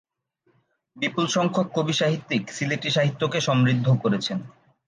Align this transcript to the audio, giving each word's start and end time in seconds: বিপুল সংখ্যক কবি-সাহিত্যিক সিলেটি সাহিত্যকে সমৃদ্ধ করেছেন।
বিপুল 0.97 1.25
সংখ্যক 1.27 1.67
কবি-সাহিত্যিক 1.73 2.43
সিলেটি 2.51 2.89
সাহিত্যকে 2.91 3.39
সমৃদ্ধ 3.41 3.87
করেছেন। 4.03 4.37